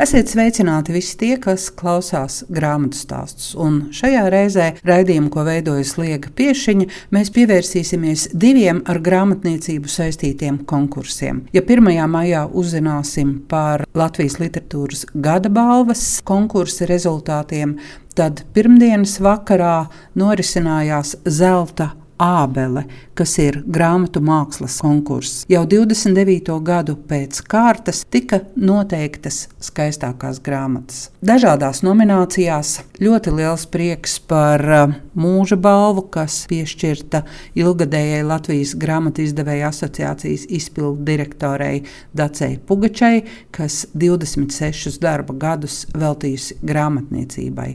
Esiet 0.00 0.30
sveicināti 0.32 0.94
visi 0.94 1.12
tie, 1.20 1.34
kas 1.36 1.66
klausās 1.76 2.38
grāmatu 2.48 2.96
stāstus. 2.96 3.50
Un 3.60 3.90
šajā 3.92 4.22
reizē 4.32 4.68
raidījumu, 4.88 5.28
ko 5.28 5.44
veidojas 5.44 5.90
Liega 6.00 6.30
Piešiņa, 6.38 6.86
mēs 7.12 7.28
pievērsīsimies 7.34 8.30
diviem 8.32 8.80
ar 8.88 9.02
grāmatniecību 9.04 9.92
saistītiem 9.92 10.62
konkursiem. 10.70 11.42
Ja 11.52 11.60
1. 11.60 11.92
maijā 12.08 12.46
uzzināsim 12.48 13.42
par 13.50 13.84
Latvijas 13.92 14.38
literatūras 14.40 15.04
gada 15.12 15.52
balvas 15.52 16.06
konkursa 16.24 16.88
rezultātiem, 16.88 17.76
tad 18.16 18.46
pirmdienas 18.56 19.18
vakarā 19.20 19.82
norisinājās 20.16 21.18
zelta 21.28 21.92
Ābele, 22.20 22.82
kas 23.16 23.32
ir 23.40 23.62
grāmatu 23.64 24.20
mākslas 24.20 24.76
konkurss. 24.84 25.46
Jau 25.48 25.62
29. 25.64 26.52
gadu 26.60 26.98
pēc 27.08 27.38
kārtas 27.48 28.02
tika 28.12 28.42
noteiktas 28.60 29.46
skaistākās 29.64 30.42
grāmatas. 30.44 31.06
Dažādās 31.24 31.80
nominācijās 31.80 32.74
ļoti 33.00 33.32
liels 33.38 33.64
prieks 33.72 34.18
par 34.28 34.64
uh, 34.68 34.92
mūža 35.16 35.56
balvu, 35.64 36.04
kas 36.12 36.42
piešķirta 36.52 37.22
ilgadējai 37.56 38.20
Latvijas 38.28 38.76
grāmatu 38.76 39.24
izdevēja 39.24 39.72
asociācijas 39.72 40.44
izpildu 40.52 41.00
direktorei 41.08 41.86
Dacei 42.12 42.60
Pugačai, 42.60 43.24
kas 43.48 43.86
26 43.96 45.00
darba 45.00 45.40
gadus 45.40 45.86
veltījusi 45.96 46.60
grāmatniecībai. 46.68 47.70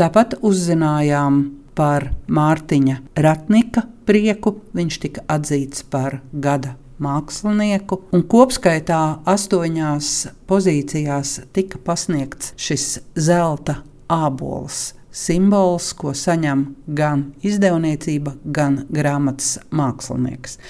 Tāpat 0.00 0.40
uzzinājām 0.40 1.42
par 1.80 2.10
Mārtiņa 2.28 2.98
Ratnika 3.24 3.86
prieku. 4.04 4.58
Viņš 4.76 5.00
tika 5.00 5.24
atzīts 5.32 5.86
par 5.88 6.20
gada 6.32 6.74
mākslinieku, 7.00 8.02
un 8.12 8.24
kopskaitā 8.28 9.00
astoņās 9.28 10.10
pozīcijās 10.50 11.38
tika 11.56 11.80
pasniegts 11.84 12.52
šis 12.60 12.98
zelta 13.16 13.80
ābols. 14.12 14.90
Simbols, 15.10 15.88
ko 15.98 16.12
saņem 16.14 16.68
gan 16.86 17.24
izdevniecība, 17.42 18.36
gan 18.44 18.84
grāmatas 18.94 19.56
mākslinieks. 19.74 20.60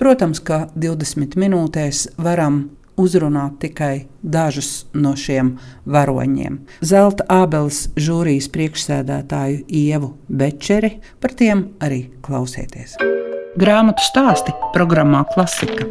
Protams, 0.00 0.40
ka 0.40 0.68
20 0.72 1.36
minūtēs 1.36 2.06
varam 2.16 2.62
uzrunāt 3.00 3.58
tikai 3.64 4.06
dažus 4.22 4.86
no 4.94 5.14
šiem 5.18 5.54
varoņiem. 5.88 6.60
Zelta 6.84 7.26
Ābeles 7.32 7.86
žūrijas 7.98 8.50
priekšsēdētāju 8.54 9.64
Ievu 9.66 10.14
Bečeri, 10.28 10.98
par 11.20 11.34
tiem 11.36 11.70
arī 11.80 12.04
klausieties. 12.24 12.98
Grāmatu 13.60 14.04
stāsti 14.06 14.54
programmā 14.76 15.24
Klasika. 15.34 15.88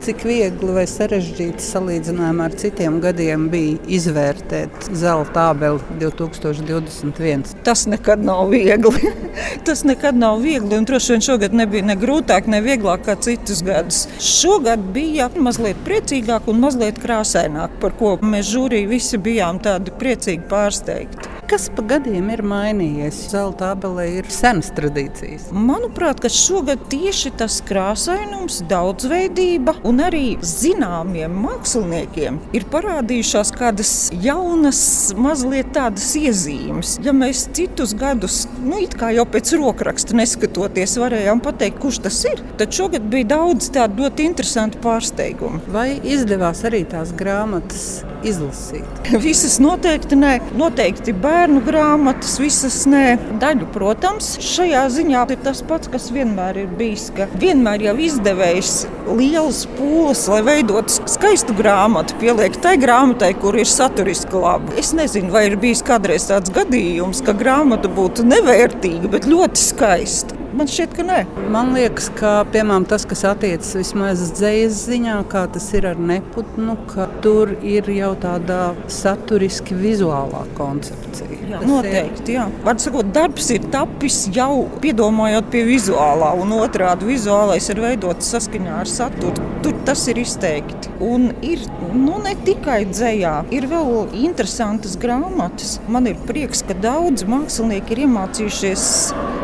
Cik 0.00 0.22
viegli 0.24 0.72
vai 0.72 0.86
sarežģīti 0.88 1.60
salīdzinājumā 1.60 2.46
ar 2.48 2.54
citiem 2.56 2.94
gadiem 3.04 3.42
bija 3.52 3.74
izvērtēt 3.98 4.86
zelta 4.96 5.50
abeli 5.50 5.98
2021? 6.00 7.42
Tas 7.66 7.82
nekad 7.84 8.22
nav 8.24 8.48
viegli. 8.48 9.10
Tas 9.68 9.84
nekad 9.84 10.16
nav 10.16 10.40
viegli. 10.40 10.72
Un 10.78 10.88
droši 10.88 11.12
vien 11.12 11.26
šogad 11.26 11.56
nebija 11.60 11.84
ne 11.90 11.98
grūtāk, 12.00 12.48
ne 12.48 12.62
vieglāk 12.64 13.04
kā 13.10 13.18
citus 13.20 13.60
gadus. 13.66 14.06
Šogad 14.24 14.88
bija 14.94 15.28
mazliet 15.36 15.84
priecīgāk 15.84 16.48
un 16.48 16.64
mazliet 16.64 17.02
krāsaināk, 17.04 17.76
par 17.84 17.92
ko 18.00 18.16
mēs 18.24 18.48
žūrī 18.54 18.86
visi 18.88 19.20
bijām 19.20 19.60
tādi 19.60 19.92
priecīgi 20.00 20.48
pārsteigti. 20.48 21.39
Kas 21.50 21.64
pa 21.74 21.82
gadiem 21.82 22.28
ir 22.30 22.44
mainījies? 22.46 23.16
Zelta 23.32 23.72
abelē 23.74 24.04
ir 24.20 24.28
senas 24.30 24.68
tradīcijas. 24.76 25.48
Manuprāt, 25.50 26.20
ka 26.22 26.28
šogad 26.30 26.84
tieši 26.92 27.32
tas 27.40 27.56
krāsainums, 27.66 28.60
daudzveidība 28.70 29.74
un 29.90 29.98
arī 30.06 30.36
zināmiem 30.46 31.34
māksliniekiem 31.42 32.38
ir 32.54 32.66
parādījušās 32.70 33.50
kādas 33.58 33.94
jaunas, 34.22 34.82
mazliet 35.18 35.72
tādas 35.74 36.12
iezīmes. 36.20 36.92
Ja 37.02 37.16
mēs 37.18 37.48
citus 37.58 37.96
gadus, 37.98 38.44
nu, 38.62 38.78
jau 38.86 39.26
pēc 39.34 39.50
rokraksta 39.58 40.14
neskatoties, 40.20 40.94
varējām 41.02 41.42
pateikt, 41.42 41.82
kurš 41.82 41.98
tas 42.06 42.20
ir, 42.30 42.44
tad 42.62 42.78
šogad 42.78 43.10
bija 43.10 43.32
daudz 43.34 43.72
tādu 43.74 44.04
ļoti 44.04 44.28
interesantu 44.30 44.78
pārsteigumu. 44.86 45.64
Vai 45.74 45.88
izdevās 45.98 46.62
arī 46.70 46.84
tās 46.94 47.10
grāmatas 47.10 48.04
izlasīt? 48.22 49.02
Visas 49.26 49.58
noteikti 49.58 50.22
nē, 50.22 50.36
noteikti 50.54 51.18
bērnu 51.40 51.60
grāmatas, 51.64 52.34
visas 52.40 52.82
nē. 52.90 53.14
Daļu, 53.40 53.70
protams, 53.72 54.34
šajā 54.44 54.82
ziņā 54.92 55.22
ir 55.32 55.38
tas 55.40 55.62
pats, 55.64 55.88
kas 55.88 56.10
vienmēr 56.12 56.58
ir 56.64 56.74
bijis, 56.76 57.06
ka 57.16 57.28
vienmēr 57.40 57.86
jau 57.86 57.94
izdevējs 58.04 58.74
liels 59.08 59.62
pūles, 59.78 60.26
lai 60.28 60.42
veidotu 60.44 61.08
skaistu 61.08 61.56
grāmatu, 61.56 62.18
pieliek 62.20 62.58
tai 62.60 62.74
grāmatai, 62.82 63.32
kur 63.40 63.56
ir 63.56 63.68
saturiski 63.68 64.36
labi. 64.36 64.76
Es 64.82 64.92
nezinu, 64.96 65.32
vai 65.32 65.46
ir 65.48 65.56
bijis 65.62 65.80
kādreiz 65.86 66.28
tāds 66.28 66.52
gadījums, 66.52 67.24
ka 67.24 67.32
grāmata 67.36 67.88
būtu 67.88 68.26
nevērtīga, 68.28 69.08
bet 69.16 69.30
ļoti 69.30 69.64
skaista. 69.70 70.36
Man 70.50 70.66
šķiet, 70.66 70.94
ka 70.98 71.04
nē. 71.06 71.18
Man 71.54 71.70
liekas, 71.76 72.08
ka 72.18 72.32
piemēram, 72.50 72.84
tas, 72.90 73.06
kas 73.08 73.22
attiecas 73.28 73.70
vismaz 73.78 74.26
dzīslas 74.34 74.82
ziņā, 74.90 75.20
kā 75.30 75.44
tas 75.54 75.70
ir 75.78 75.86
ar 75.92 76.00
neputnu, 76.10 76.74
ka 76.90 77.06
tur 77.24 77.54
ir 77.62 77.86
jau 77.94 78.10
tāda 78.20 78.72
saturiski 78.90 79.78
vizuālā 79.78 80.42
koncepcija. 80.58 81.29
Jā, 81.50 81.60
noteikti. 81.66 82.36
Jā. 82.36 82.46
Var 82.64 82.78
sakot, 82.82 83.10
darbs 83.14 83.50
ir 83.54 83.64
tapis 83.72 84.22
jau 84.34 84.66
piedomājot 84.82 85.50
pie 85.52 85.64
vizuālā, 85.66 86.32
un 86.40 86.54
otrādi 86.60 87.08
vizuālais 87.10 87.66
ir 87.72 87.82
veidots 87.82 88.30
saskaņā 88.34 88.80
ar 88.82 88.90
saturu. 88.90 89.48
Tur 89.64 89.76
tas 89.86 90.06
ir 90.08 90.20
izteikti. 90.22 90.92
Un 91.04 91.30
ir 91.44 91.62
nu, 91.94 92.18
ne 92.22 92.34
tikai 92.46 92.82
dzējā, 92.88 93.34
ir 93.56 93.66
vēl 93.70 94.14
interesantas 94.20 94.96
grāmatas. 95.00 95.78
Man 95.90 96.08
ir 96.10 96.18
prieks, 96.28 96.62
ka 96.66 96.76
daudz 96.76 97.26
mākslinieki 97.28 97.96
ir 97.96 98.04
iemācījušies 98.06 98.84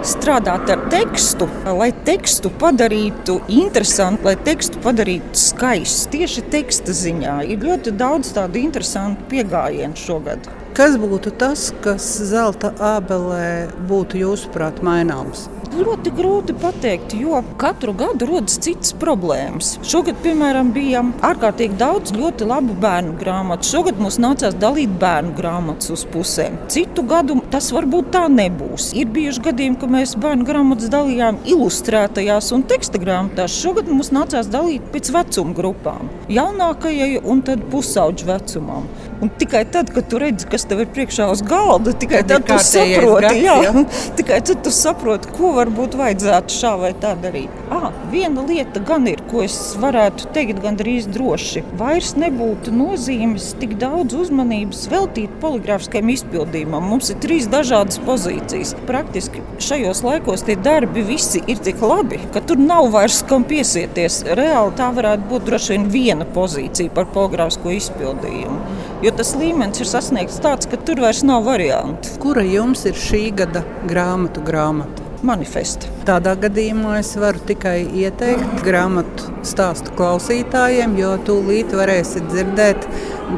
strādāt 0.06 0.71
ar 0.73 0.84
tekstu, 0.93 1.49
lai 1.78 1.91
tekstu 2.06 2.53
padarītu 2.61 3.41
interesantu, 3.53 4.28
lai 4.31 4.37
tekstu 4.47 4.81
padarītu 4.84 5.43
skaistu. 5.47 6.12
Tieši 6.17 6.47
teksta 6.53 6.94
ziņā 6.97 7.41
ir 7.50 7.67
ļoti 7.67 7.97
daudz 7.99 8.33
tādu 8.37 8.62
interesantu 8.62 9.27
pieejamību 9.33 10.06
šogad. 10.06 10.49
Kas 10.76 10.98
būtu 11.00 11.31
tas, 11.41 11.70
kas 11.81 12.04
zelta 12.28 12.69
ābelē 12.84 13.72
būtu 13.88 14.19
jūsuprāt 14.20 14.82
maināms? 14.84 15.47
Ļoti 15.75 16.12
grūti 16.15 16.54
pateikt, 16.60 17.15
jo 17.19 17.41
katru 17.60 17.94
gadu 17.97 18.28
rodas 18.28 18.59
citas 18.62 18.93
problēmas. 18.97 19.75
Šogad, 19.87 20.19
piemēram, 20.25 20.71
bija 20.75 21.03
ārkārtīgi 21.27 21.78
daudz 21.81 22.15
ļoti 22.16 22.47
labu 22.49 22.77
bērnu 22.81 23.16
grāmatu. 23.21 23.66
Šogad 23.69 23.99
mums 24.00 24.21
nācās 24.22 24.55
dalīt 24.60 24.93
bērnu 25.00 25.34
grāmatas 25.37 25.91
uz 25.97 26.05
pusēm. 26.12 26.59
Citu 26.72 27.05
gadu 27.09 27.38
tas 27.53 27.72
varbūt 27.75 28.12
tā 28.15 28.26
nebūs. 28.32 28.93
Ir 28.97 29.10
bijuši 29.16 29.44
gadījumi, 29.49 29.81
ka 29.82 29.91
mēs 29.91 30.15
bērnu 30.22 30.47
grāmatas 30.49 30.93
dalījām 30.93 31.43
ilustrētajās 31.49 32.53
un 32.56 32.65
teksta 32.71 33.03
grāmatās. 33.03 33.59
Šogad 33.60 33.91
mums 33.91 34.12
nācās 34.15 34.50
dalīt 34.53 34.87
pēc 34.94 35.10
vecuma 35.16 35.56
grupām. 35.56 36.12
Jaunākajai 36.32 37.21
un 37.25 37.43
tad 37.47 37.66
pusauģu 37.72 38.31
vecumam. 38.31 38.87
Un 39.21 39.31
tikai 39.41 39.65
tad, 39.72 39.91
kad 39.94 40.09
tu 40.10 40.19
redzi, 40.21 40.49
kas 40.50 40.66
tev 40.69 40.82
ir 40.84 40.91
priekšā 40.93 41.28
uz 41.32 41.41
galda, 41.47 41.94
tikai 41.97 42.21
tad, 42.26 42.44
tad 42.44 42.50
tu 42.50 42.69
saproti, 42.69 43.22
gads, 43.25 43.38
jā, 43.41 43.55
jā. 43.65 43.84
tikai 44.19 44.41
tad 44.44 44.60
tu 44.66 44.72
saproti, 44.75 45.31
ko 45.37 45.55
varbūt 45.56 45.97
vajadzētu 45.99 46.55
šā 46.56 46.72
vai 46.81 46.93
tā 47.00 47.15
darīt. 47.21 47.53
Ah, 47.72 47.89
viena 48.12 48.44
lieta 48.47 48.81
gan 48.87 49.06
ir, 49.11 49.21
ko 49.31 49.43
es 49.44 49.56
varētu 49.81 50.31
teikt 50.37 50.61
gandrīz 50.65 51.09
droši. 51.12 51.62
Vairs 51.81 52.12
nebūtu 52.21 52.75
nozīmes 52.75 53.53
tik 53.61 53.77
daudz 53.81 54.17
uzmanības 54.21 54.85
veltīt 54.93 55.35
poligrāfiskajam 55.43 56.12
izpildījumam. 56.14 56.87
Mums 56.93 57.11
ir 57.12 57.20
trīs 57.25 57.49
dažādas 57.53 58.00
pozīcijas. 58.06 58.75
Praktiski 58.88 59.44
šajos 59.62 60.03
laikos 60.06 60.44
tie 60.47 60.58
darbi 60.61 61.05
visi 61.06 61.43
ir 61.50 61.62
tik 61.64 61.82
labi, 61.85 62.20
ka 62.35 62.43
tur 62.44 62.61
nav 62.61 62.91
vairs 62.94 63.23
kam 63.29 63.47
piesieties. 63.49 64.23
Reāli 64.38 64.76
tā 64.79 64.91
varētu 64.97 65.31
būt 65.32 65.49
droši 65.49 65.75
vien 65.75 65.88
viena 65.97 66.29
pozīcija 66.37 66.94
par 66.97 67.09
poligrāfisko 67.17 67.75
izpildījumu. 67.76 68.61
Jo 69.05 69.12
tas 69.17 69.35
līmenis 69.38 69.82
ir 69.82 69.91
sasniegts 69.91 70.41
tāds, 70.44 70.69
ka 70.70 70.81
tur 70.81 71.02
vairs 71.05 71.25
nav 71.26 71.44
variantu. 71.49 72.17
Kura 72.23 72.44
jums 72.47 72.87
ir 72.88 72.97
šī 73.06 73.26
gada 73.43 73.64
grāmatu 73.88 74.44
grāmata? 74.47 75.06
Manifesta. 75.26 75.88
Tādā 76.08 76.34
gadījumā 76.46 76.98
es 77.00 77.14
varu 77.20 77.40
tikai 77.48 77.78
ieteikt 78.02 78.64
grāmatu 78.66 79.32
stāstu 79.46 79.94
klausītājiem, 79.98 80.96
jo 81.00 81.14
tūlīt 81.26 81.74
varēsiet 81.76 82.28
dzirdēt 82.30 82.88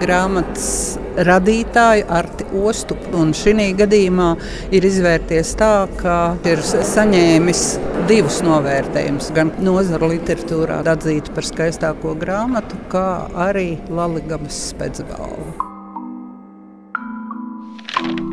grāmatas 0.03 0.99
radītāju 1.27 2.07
Arti 2.13 2.47
Ostu. 2.63 2.97
Un 3.19 3.33
šī 3.37 3.71
gadījumā 3.79 4.29
ir 4.75 4.87
izvērties 4.87 5.55
tā, 5.59 5.73
ka 6.01 6.19
ir 6.49 6.63
saņēmis 6.63 7.65
divus 8.09 8.41
novērtējumus. 8.47 9.33
Gan 9.37 9.53
nozara 9.65 10.11
literatūrā 10.13 10.81
atzīta 10.89 11.35
par 11.37 11.47
skaistāko 11.47 12.15
grāmatu, 12.19 12.79
kā 12.93 13.09
arī 13.49 13.71
Latvijas 13.91 14.63
spēcbalvu. 14.73 15.69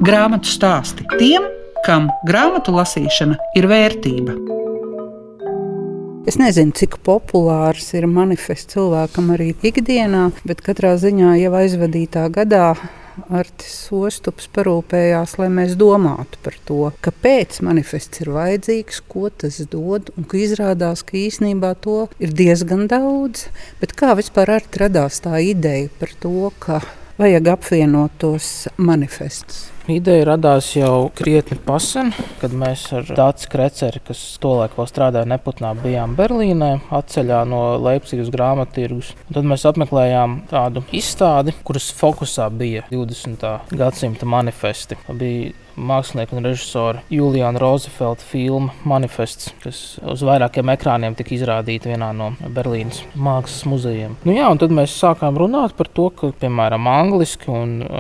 Grāmatu 0.06 0.50
stāsti 0.51 1.06
tiem, 1.18 1.45
kam 1.86 2.10
grāmatu 2.26 2.74
lasīšana 2.74 3.38
ir 3.58 3.70
vērtība. 3.70 4.36
Es 6.26 6.40
nezinu, 6.42 6.74
cik 6.74 6.98
populārs 7.06 7.92
ir 7.94 8.08
manifests 8.10 8.74
cilvēkam 8.74 9.30
arī 9.36 9.52
ikdienā, 9.62 10.32
bet 10.50 10.64
katrā 10.66 10.96
ziņā 10.98 11.36
jau 11.38 11.52
aizvadītā 11.60 12.26
gadā 12.34 12.72
Artis 13.30 13.76
Ostops 13.94 14.50
parūpējās, 14.56 15.38
lai 15.40 15.52
mēs 15.54 15.76
domātu 15.80 16.42
par 16.44 16.58
to, 16.68 16.90
kāpēc 17.06 17.62
manifests 17.64 18.26
ir 18.26 18.34
vajadzīgs, 18.34 19.04
ko 19.06 19.30
tas 19.30 19.62
dod, 19.70 20.10
un 20.18 20.26
ka 20.26 20.42
izrādās, 20.42 21.06
ka 21.06 21.20
īsnībā 21.22 21.76
to 21.86 22.08
ir 22.18 22.34
diezgan 22.36 22.90
daudz. 22.92 23.46
Bet 23.80 23.94
kā 23.94 24.18
vispār 24.18 24.58
radās 24.81 25.22
tā 25.24 25.38
ideja 25.46 25.94
par 26.02 26.18
to, 26.26 26.50
ka 26.60 26.81
vajag 27.22 27.54
apvienot 27.56 28.20
tos 28.26 28.52
manifestus? 28.81 29.75
Ideja 29.86 30.24
radās 30.32 30.72
jau 30.74 31.12
krietni 31.14 31.60
pasen, 31.62 32.08
kad 32.42 32.54
mēs 32.58 32.88
ar 32.98 33.06
Dārzu 33.06 33.50
Kreceri, 33.54 34.00
kas 34.08 34.22
tolaik 34.42 34.74
vēl 34.80 34.88
strādāja 34.90 35.30
Neputnā, 35.30 35.76
bijām 35.78 36.16
Berlīnē, 36.18 36.72
atceļā 36.90 37.44
no 37.46 37.60
Leipzigas 37.78 38.32
grāmattirgus. 38.34 39.12
Tad 39.30 39.46
mēs 39.46 39.68
apmeklējām 39.70 40.40
tādu 40.50 40.82
izstādi, 40.90 41.54
kuras 41.68 41.92
fokusā 42.00 42.48
bija 42.50 42.88
20. 42.90 43.46
gadsimta 43.78 44.26
manifesti. 44.26 44.98
Bija 45.14 45.54
mākslinieka 45.77 46.36
un 46.38 46.45
režisora 46.45 47.01
Juliana 47.12 47.60
Rozefelda 47.62 48.24
filma 48.25 48.74
Manifests, 48.88 49.51
kas 49.63 49.80
uz 50.04 50.24
vairākiem 50.25 50.72
ekrāniem 50.74 51.16
tika 51.18 51.36
izrādīta 51.36 51.92
vienā 51.92 52.12
no 52.16 52.31
Berlīnas 52.56 53.01
mākslas 53.16 53.66
muzejiem. 53.69 54.16
Nu, 54.25 54.36
jā, 54.36 54.50
tad 54.62 54.74
mēs 54.75 54.95
sākām 55.00 55.39
runāt 55.39 55.75
par 55.77 55.89
to, 55.92 56.10
ka 56.16 56.31
piemēram 56.42 56.88
angliski, 56.89 57.51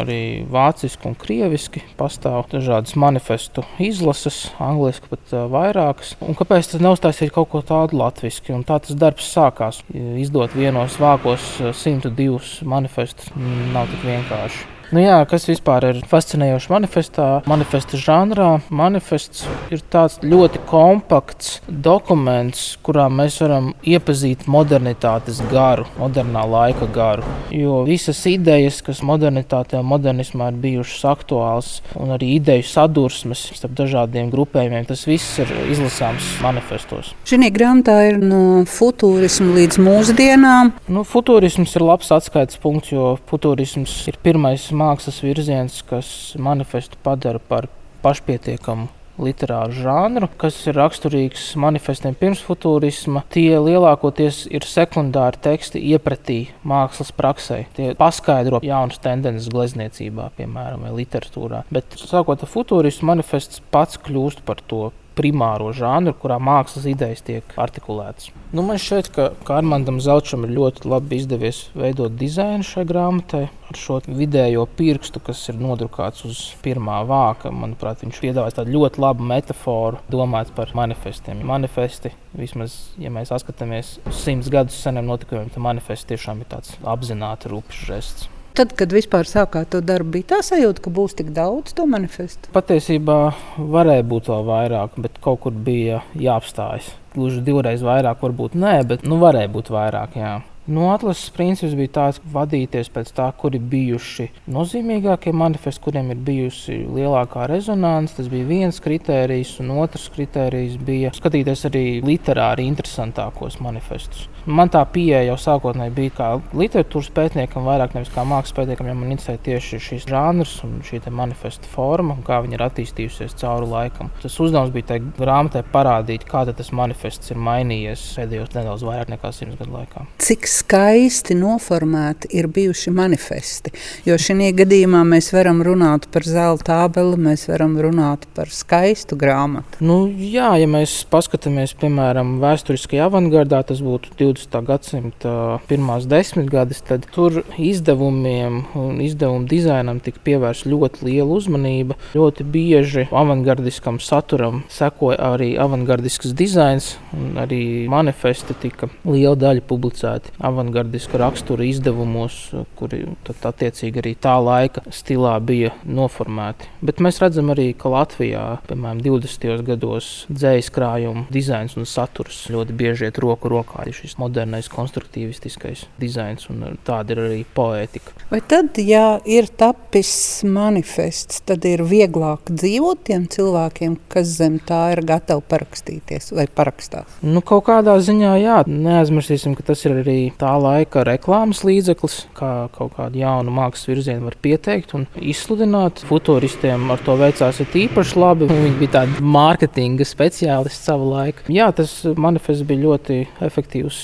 arī 0.01 0.19
vāciski 0.51 1.09
un 1.09 1.17
krieviski 1.19 1.83
pastāv 1.99 2.49
dažādas 2.51 2.95
manifestu 2.99 3.65
izlases, 3.81 4.45
angliski 4.59 5.11
pat 5.11 5.35
vairākas. 5.51 6.15
Un 6.25 6.37
kāpēc 6.37 6.71
tad 6.73 6.85
neuztaisīt 6.85 7.33
kaut 7.35 7.51
ko 7.53 7.63
tādu 7.65 7.99
latviešu? 8.01 8.61
Tā 8.65 8.79
tas 8.83 8.97
darbs 8.99 9.27
sākās. 9.31 9.81
Izdot 9.95 10.55
vienos 10.57 10.99
vākos 11.01 11.55
102 11.85 12.65
manifestus 12.67 13.31
nav 13.73 13.91
tik 13.91 14.07
vienkārši. 14.07 14.74
Nu 14.93 15.01
jā, 15.01 15.17
kas 15.25 15.47
vispār 15.49 15.87
ir 15.89 15.99
fascinējoši 16.09 16.69
manifestā? 16.69 17.27
Manifesta 17.49 17.97
žanrā. 17.97 18.49
Manifests 18.69 19.45
ir 19.73 19.81
tāds 19.91 20.19
ļoti 20.21 20.61
kompakts 20.69 21.55
dokuments, 21.65 22.75
kurā 22.85 23.07
mēs 23.09 23.39
varam 23.41 23.71
iepazīt 23.81 24.45
modernitātes 24.51 25.39
garu, 25.49 25.87
modernā 25.97 26.43
laika 26.49 26.85
garu. 26.93 27.25
Jo 27.53 27.79
visas 27.87 28.19
idejas, 28.29 28.81
kas 28.85 29.01
modernitātē 29.05 29.79
un 29.81 29.89
modernismā 29.89 30.51
ir 30.53 30.61
bijušas 30.67 31.07
aktuālas, 31.15 31.71
un 31.97 32.13
arī 32.13 32.35
ideju 32.35 32.67
sadursmes 32.69 33.41
starp 33.57 33.73
dažādiem 33.79 34.29
grupējumiem, 34.33 34.85
tas 34.89 35.07
viss 35.09 35.41
ir 35.41 35.49
izlasāms 35.73 36.29
manifestos. 36.45 37.15
Šī 37.25 37.49
grāmatā 37.55 37.97
ir 38.11 38.21
no 38.21 38.43
futūrisma 38.69 39.57
līdz 39.57 39.81
mūsdienām. 39.81 40.71
Nu, 40.93 41.05
futūrisms 41.07 41.73
ir 41.77 41.85
labs 41.89 42.13
atskaites 42.13 42.61
punkts, 42.61 42.93
jo 42.93 43.15
futūrisms 43.29 43.97
ir 44.11 44.21
pirmais 44.21 44.69
mākslas 44.75 45.21
virziens, 45.23 45.79
kas 45.87 46.09
manifestu 46.41 46.99
padara 47.03 47.39
par 47.39 47.69
pašpietiekamu 48.03 48.91
literāru 49.21 49.75
žanru, 49.75 50.27
kas 50.39 50.57
ir 50.67 50.77
raksturīgs 50.79 51.53
manifestiem 51.61 52.15
pirms 52.19 52.41
futurisma. 52.43 53.23
Tie 53.31 53.55
lielākoties 53.61 54.43
ir 54.51 54.67
sekundāri 54.67 55.39
teksti 55.45 55.81
iepratī 55.93 56.39
mākslas 56.67 57.13
praksē. 57.15 57.61
Tie 57.77 57.93
paskaidro 57.99 58.59
jaunas 58.65 58.99
tendences 59.03 59.47
glezniecībā, 59.53 60.31
piemēram, 60.39 60.85
vai 60.87 60.93
literatūrā. 60.99 61.63
Bet 61.73 61.97
sākot 62.01 62.43
ar 62.43 62.51
futurismu, 62.51 63.13
manifests 63.13 63.63
pats 63.71 63.99
kļūst 64.03 64.43
par 64.47 64.61
to 64.67 64.89
primāro 65.15 65.71
žanru, 65.75 66.13
kurā 66.19 66.37
mākslas 66.41 66.87
idejas 66.89 67.23
tiek 67.25 67.55
artikulētas. 67.59 68.31
Nu, 68.55 68.63
man 68.63 68.79
šķiet, 68.79 69.09
ka 69.15 69.29
Kārmandam 69.47 69.97
Zelčam 70.03 70.45
ir 70.47 70.53
ļoti 70.55 70.85
labi 70.87 71.19
izdevies 71.19 71.65
veidot 71.75 72.13
dizainu 72.19 72.63
šai 72.63 72.85
grāmatai 72.87 73.47
ar 73.65 73.79
šo 73.79 73.97
vidējo 74.05 74.65
pirkstu, 74.77 75.19
kas 75.23 75.41
ir 75.51 75.57
nodrukāts 75.59 76.25
uz 76.27 76.43
pirmā 76.63 77.01
vāka. 77.09 77.51
Manuprāt, 77.51 78.03
viņš 78.05 78.21
piedāvā 78.23 78.53
tādu 78.55 78.75
ļoti 78.77 79.01
labu 79.03 79.25
metaforu, 79.31 80.03
domājot 80.13 80.53
par 80.55 80.71
manifestiem. 80.77 81.41
Manifesti, 81.47 82.13
vismaz, 82.37 82.77
ja 83.01 83.11
mēs 83.13 83.33
paskatāmies 83.33 83.97
uz 84.05 84.21
simts 84.21 84.51
gadus 84.53 84.77
seniem 84.85 85.09
notikumiem, 85.09 85.51
tad 85.51 85.65
manifesti 85.65 86.13
tiešām 86.13 86.45
ir 86.45 86.53
tāds 86.55 86.77
apzināti 86.95 87.51
rupjš 87.51 87.83
žests. 87.89 88.31
Tad, 88.55 88.71
kad 88.79 88.93
vispār 88.95 89.27
sākāt 89.27 89.67
to 89.73 89.81
darbu, 89.83 90.13
bija 90.13 90.29
tā 90.29 90.37
sajūta, 90.47 90.79
ka 90.85 90.91
būs 90.95 91.17
tik 91.19 91.33
daudz 91.35 91.73
to 91.75 91.83
manifestu. 91.91 92.47
Patiesībā 92.55 93.17
varēja 93.59 94.05
būt 94.07 94.29
vēl 94.31 94.45
vairāk, 94.47 94.95
bet 95.03 95.17
kaut 95.23 95.41
kur 95.43 95.57
bija 95.65 95.99
jāapstājas. 96.15 96.87
Gluži 97.11 97.43
divreiz 97.43 97.83
vairāk, 97.83 98.23
varbūt 98.23 98.55
nē, 98.55 98.77
bet 98.87 99.03
nu, 99.03 99.19
varēja 99.19 99.51
būt 99.51 99.73
vairāk. 99.75 100.15
Jā. 100.15 100.37
Nu, 100.65 100.87
atlases 100.89 101.29
princips 101.29 101.75
bija 101.77 101.91
tāds, 101.99 102.17
vadīties 102.33 102.87
pēc 102.89 103.11
tā, 103.13 103.27
kuri 103.37 103.59
bijuši 103.61 104.31
nozīmīgākie 104.49 105.29
manifesti, 105.37 105.83
kuriem 105.85 106.09
ir 106.09 106.23
bijusi 106.25 106.79
lielākā 106.89 107.45
rezonance. 107.51 108.15
Tas 108.17 108.31
bija 108.31 108.47
viens 108.49 108.81
kritērijs, 108.81 109.59
un 109.61 109.75
otrs 109.83 110.07
kritērijs 110.15 110.79
bija 110.81 111.11
skatīties 111.13 111.67
arī 111.69 111.83
literāri 112.05 112.65
interesantākos 112.65 113.59
manifestus. 113.61 114.25
Man 114.45 114.69
tā 114.73 114.81
pieeja 114.89 115.23
jau 115.27 115.35
sākotnēji 115.41 115.93
bija 115.93 116.15
kā 116.17 116.31
literatūras 116.57 117.11
pētniekam, 117.13 117.65
vairāk 117.69 117.93
nevis 117.93 118.13
kā 118.13 118.25
mākslas 118.25 118.57
pētniekam, 118.57 118.89
jo 118.89 118.97
man 118.97 119.13
interesē 119.13 119.37
tieši 119.45 119.81
šis 119.81 120.09
žanrs 120.09 120.55
un 120.65 120.79
šī 120.85 121.03
manifesta 121.13 121.69
forma, 121.69 122.17
un 122.17 122.25
kā 122.25 122.41
viņa 122.41 122.57
ir 122.57 122.65
attīstījusies 122.65 123.37
cauri 123.41 123.69
laikam. 123.69 124.09
Tas 124.21 124.37
uzdevums 124.41 124.73
bija 124.73 124.95
tajā 124.95 125.13
grāmatā 125.21 125.61
parādīt, 125.73 126.25
kā 126.29 126.41
tas 126.49 126.73
manifests 126.73 127.33
ir 127.33 127.41
mainījies 127.41 128.05
pēdējos 128.17 128.53
nedaudz 128.57 128.85
vairāk 128.85 129.13
nekā 129.13 129.33
simts 129.33 129.57
gadu 129.61 129.77
laikā. 129.77 130.05
Cik 130.21 130.45
skaisti 130.59 131.37
noformēti 131.39 132.31
ir 132.37 132.49
bijuši 132.51 132.93
manifesti, 132.95 133.73
jo 134.07 134.17
šajā 134.21 134.51
gadījumā 134.61 135.03
mēs 135.07 135.31
varam 135.35 135.61
runāt 135.65 136.09
par 136.13 136.27
zelta 136.27 136.81
abeli, 136.85 137.19
mēs 137.29 137.47
varam 137.51 137.77
runāt 137.81 138.25
par 138.37 138.51
skaistu 138.53 139.17
grāmatu. 139.19 139.83
Nu, 139.85 139.99
jā, 140.09 140.53
ja 140.61 140.69
mēs 140.69 141.01
paskatāmies, 141.11 141.75
piemēram, 141.79 142.37
vēsturiskajā 142.43 143.09
avangardā, 143.09 143.61
tas 143.67 143.83
būtu 143.85 144.15
20. 144.19 144.35
20. 144.45 144.65
gadsimta 144.65 145.33
pirmās 145.69 146.05
desmitgades, 146.09 146.81
tad 146.85 147.05
tur 147.13 147.41
izdevumiem 147.57 148.61
un 148.77 149.01
izdevumu 149.03 149.47
dizainam 149.49 149.99
tika 150.03 150.21
pievērsta 150.25 150.69
ļoti 150.71 151.05
liela 151.07 151.37
uzmanība. 151.37 151.97
Ļoti 152.15 152.45
bieži 152.51 153.07
avangardiskam 153.11 153.99
saturam 154.03 154.63
sekoja 154.71 155.33
arī 155.33 155.53
avangardisks 155.61 156.33
dizains, 156.37 156.95
un 157.15 157.39
arī 157.41 157.87
manifesti 157.91 158.57
tika 158.61 158.89
liela 159.05 159.35
daļa 159.39 159.65
publicēti 159.67 160.35
avangardiska 160.45 161.19
rakstura 161.21 161.65
izdevumos, 161.67 162.37
kuri 162.79 163.03
attiecīgi 163.25 164.01
arī 164.01 164.13
tā 164.21 164.35
laika 164.41 164.83
stilā 164.93 165.35
bija 165.43 165.73
noformēti. 165.85 166.69
Bet 166.85 167.01
mēs 167.03 167.19
redzam 167.23 167.51
arī, 167.53 167.71
ka 167.77 167.91
Latvijā, 167.93 168.45
piemēram, 168.69 169.01
20. 169.05 169.65
gados 169.67 170.11
dzējas 170.31 170.71
krājuma 170.75 171.25
dizains 171.33 171.75
un 171.79 171.87
saturs 171.89 172.45
ļoti 172.53 172.75
bieži 172.77 173.09
iet 173.09 173.19
roku 173.21 173.51
rokā. 173.51 173.85
Šis 173.95 174.17
modernais, 174.19 174.67
konstruktīvistiskais 174.71 175.85
dizains, 176.01 176.47
un 176.51 176.77
tāda 176.85 177.15
ir 177.15 177.21
arī 177.27 177.41
poētika. 177.55 178.15
Vai 178.31 178.41
tad, 178.41 178.79
ja 178.81 179.19
ir 179.29 179.47
tapis 179.57 180.43
manifests, 180.47 181.41
tad 181.47 181.65
ir 181.69 181.85
vieglāk 181.85 182.49
dzīvot 182.51 183.05
tiem 183.07 183.27
cilvēkiem, 183.31 183.97
kas 184.11 184.35
zem 184.39 184.57
tā 184.65 184.81
ir 184.95 185.03
gatavi 185.07 185.45
parakstīties 185.49 186.33
vai 186.35 186.47
parakstās? 186.51 187.19
Nu, 187.25 187.43
kaut 187.45 187.67
kādā 187.69 187.95
ziņā, 188.03 188.33
jā, 188.41 188.59
neaizmirsīsim, 188.69 189.55
ka 189.57 189.65
tas 189.71 189.85
ir 189.87 189.99
arī 190.01 190.19
tā 190.39 190.51
laika 190.61 191.03
reklāmas 191.07 191.63
līdzeklis, 191.67 192.17
kā 192.37 192.51
kaut 192.75 192.95
kādu 192.97 193.21
jaunu 193.21 193.53
mākslas 193.55 193.89
virzienu 193.89 194.27
var 194.27 194.37
pieteikt 194.41 194.95
un 194.97 195.07
izsludināt. 195.19 196.03
Futuristiem 196.09 196.89
ar 196.93 197.01
to 197.05 197.17
veicās 197.19 197.61
īpaši 197.65 198.19
labi. 198.19 198.49
Viņi 198.51 198.77
bija 198.81 198.95
tādi 198.99 199.25
mārketinga 199.35 200.07
speciālisti 200.07 200.89
savu 200.91 201.11
laiku. 201.13 201.47
Jā, 201.53 201.71
tas 201.75 201.97
manifests 202.17 202.67
bija 202.67 202.85
ļoti 202.85 203.21
efektīvs 203.45 203.99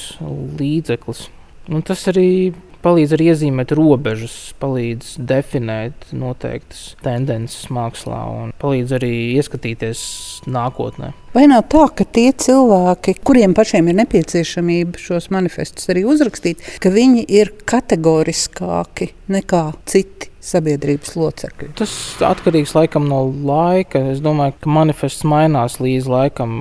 līdzeklis. 0.59 1.27
Un 1.71 1.83
tas 1.85 2.03
arī 2.09 2.29
palīdz 2.83 3.15
arī 3.17 3.29
iezīmēt 3.31 3.73
robežas, 3.77 4.35
palīdz 4.61 5.15
definēt 5.29 6.11
noteiktas 6.15 6.95
tendences 7.05 7.69
mākslā 7.73 8.21
un 8.31 8.55
palīdz 8.61 8.95
arī 8.99 9.13
ieskatīties 9.37 10.01
nākotnē. 10.51 11.13
Vai 11.35 11.45
nav 11.47 11.63
tā, 11.71 11.85
ka 11.95 12.03
tie 12.03 12.29
cilvēki, 12.35 13.15
kuriem 13.23 13.55
pašiem 13.55 13.87
ir 13.87 14.01
nepieciešamība 14.01 14.99
šos 14.99 15.29
manifestus 15.31 15.87
arī 15.93 16.03
uzrakstīt, 16.09 16.65
ka 16.83 16.91
viņi 16.91 17.23
ir 17.39 17.53
kategoriskāki 17.69 19.13
nekā 19.31 19.69
citi? 19.87 20.31
sabiedrības 20.41 21.13
locekļi. 21.15 21.69
Tas 21.77 21.93
atkarīgs 22.25 22.73
laikam 22.75 23.05
no 23.09 23.21
laika. 23.29 24.01
Es 24.11 24.21
domāju, 24.23 24.55
ka 24.63 24.71
manifests 24.73 25.25
mainās 25.27 25.77
līdz 25.81 26.09
laikam. 26.09 26.55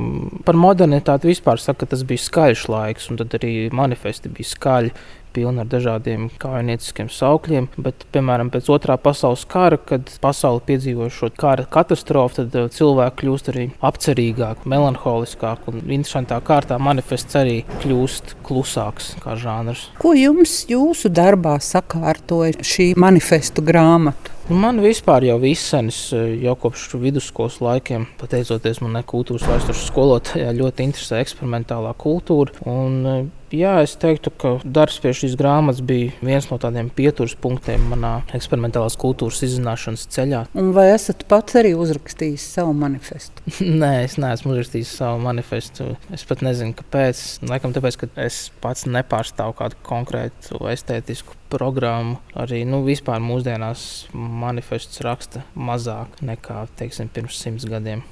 Par 0.45 0.59
modernitāti 0.61 1.31
vispār 1.31 1.61
saka, 1.63 1.85
ka 1.85 1.95
tas 1.95 2.05
bija 2.07 2.25
skaļš 2.27 2.67
laiks, 2.73 3.09
un 3.11 3.21
tad 3.21 3.39
arī 3.41 3.55
manifesti 3.75 4.33
bija 4.33 4.53
skaļi. 4.53 4.93
Pilna 5.35 5.65
ar 5.65 5.71
dažādiem 5.71 6.29
kaujinieciskiem 6.41 7.11
saukļiem. 7.13 7.69
Bet, 7.81 8.07
piemēram, 8.15 8.51
pēc 8.53 8.71
otrā 8.73 8.97
pasaules 9.01 9.47
kara, 9.51 9.79
kad 9.79 10.11
pasaule 10.23 10.63
piedzīvoja 10.67 11.13
šo 11.15 11.31
kara 11.41 11.67
katastrofu, 11.71 12.43
tad 12.43 12.59
uh, 12.59 12.71
cilvēki 12.73 13.23
kļūst 13.23 13.53
arī 13.53 13.69
apcerīgāki, 13.91 14.69
melanholiskāki 14.71 15.73
un 15.73 15.81
interesantā 15.87 16.41
kārtā 16.45 16.81
manifests 16.83 17.39
arī 17.39 17.61
kļūst 17.85 18.37
klusāks 18.47 19.15
kā 19.23 19.37
žanrs. 19.41 19.89
Ko 20.01 20.15
jums 20.19 20.65
jūsu 20.71 21.13
darbā 21.13 21.57
sakārtoja 21.65 22.61
šī 22.67 22.93
manifestu 23.01 23.65
grāmata? 23.67 24.37
Man 24.51 24.81
vispār 24.83 25.23
jau 25.23 25.37
visenis, 25.39 26.13
eh, 26.13 26.33
jau 26.43 26.57
kopš 26.59 26.89
vidusskolas 26.99 27.61
laikiem, 27.63 28.09
pateicoties 28.19 28.81
manai 28.83 29.05
kultūras 29.07 29.45
vēstures 29.47 29.85
skolotājai, 29.87 30.57
ļoti 30.59 30.89
interesē 30.89 31.21
eksperimentālā 31.23 31.93
kultūra. 31.95 32.51
Un, 32.67 33.07
eh, 33.07 33.27
jā, 33.55 33.73
es 33.85 33.97
teiktu, 34.01 34.33
ka 34.41 34.53
darbs 34.65 34.99
pie 35.03 35.13
šīs 35.17 35.37
grāmatas 35.39 35.83
bija 35.87 36.13
viens 36.25 36.49
no 36.51 36.59
tādiem 36.61 36.91
pieturas 36.95 37.37
punktiem 37.41 37.89
manā 37.91 38.13
eksperimentālās 38.37 38.99
kultūras 39.01 39.43
izzināšanas 39.47 40.07
ceļā. 40.15 40.45
Un 40.59 40.73
vai 40.77 40.89
esat 40.95 41.25
pats 41.31 41.59
arī 41.61 41.73
uzrakstījis 41.79 42.47
savu 42.57 42.75
manifestu? 42.79 43.45
Nē, 43.83 43.93
es 44.07 44.17
neesmu 44.21 44.55
uzrakstījis 44.55 44.95
savu 45.01 45.23
manifestu. 45.25 45.91
Es 46.15 46.27
pat 46.29 46.45
nezinu, 46.47 46.77
kāpēc. 46.79 47.25
Laikam 47.51 47.75
tāpēc, 47.77 48.01
ka 48.01 48.11
es 48.27 48.43
pats 48.63 48.87
nepārstāvu 48.91 49.57
kādu 49.61 49.81
konkrētu 49.87 50.63
estētisku 50.71 51.39
programmu. 51.51 52.21
Arī 52.39 52.63
nu, 52.69 52.85
vispār 52.87 53.23
mūsdienās 53.25 53.83
manifests 54.15 55.03
raksta 55.07 55.45
mazāk 55.59 56.21
nekā 56.25 56.65
teiksim, 56.81 57.11
pirms 57.13 57.41
simts 57.43 57.69
gadiem. 57.71 58.05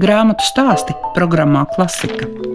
Grāmatu 0.00 0.46
stāsti 0.46 0.94
programmā 1.16 1.66
Klasika. 1.74 2.49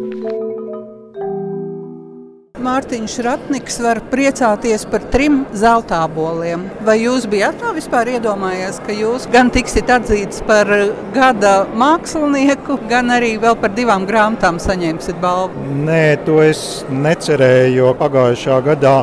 Mārtiņš 2.65 3.15
Ratniks 3.21 3.75
var 3.83 3.99
priecāties 4.09 4.87
par 4.89 5.03
trim 5.13 5.43
zelta 5.53 5.99
boliem. 6.09 6.63
Vai 6.87 6.95
jūs 7.03 7.27
bijāt 7.29 7.59
tā 7.61 7.69
vispār 7.75 8.09
iedomājies, 8.15 8.79
ka 8.87 8.95
jūs 8.95 9.27
gan 9.33 9.51
tiksiet 9.53 9.91
atzīts 9.93 10.41
par 10.47 10.71
gada 11.13 11.51
mākslinieku, 11.77 12.79
gan 12.89 13.13
arī 13.13 13.35
vēl 13.43 13.59
par 13.61 13.75
divām 13.77 14.07
grāmatām 14.09 14.57
saņemsiet 14.63 15.19
balvu? 15.21 15.61
Nē, 15.85 16.01
to 16.25 16.39
es 16.41 16.63
necerēju, 16.89 17.75
jo 17.83 17.93
pagājušā 17.99 18.57
gadā 18.65 18.95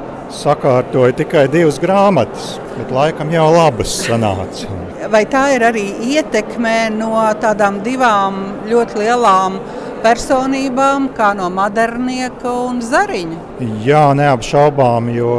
sakārtoju 0.43 1.15
tikai 1.23 1.47
divas 1.53 1.79
grāmatas, 1.83 2.57
bet 2.75 2.91
laikam 2.95 3.31
jau 3.31 3.47
labas 3.55 3.95
sanāca. 4.09 4.71
Vai 5.13 5.23
tā 5.31 5.45
ir 5.55 5.63
arī 5.67 5.87
ietekme 6.17 6.91
no 6.97 7.15
tādām 7.43 7.79
divām 7.87 8.43
ļoti 8.71 9.05
lielām 9.05 9.63
personībām, 10.05 11.11
kā 11.17 11.33
no 11.39 11.49
modernieka 11.53 12.53
un 12.67 12.83
zariņa. 12.85 13.41
Jā, 13.87 14.07
neapšaubām, 14.19 15.11
jo 15.15 15.37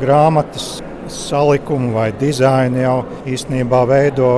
grāmatas 0.00 0.78
salikumu 1.08 1.94
vai 1.94 2.10
dizainu 2.20 2.82
jau 2.82 2.96
īstenībā 3.28 3.82
veido 3.88 4.32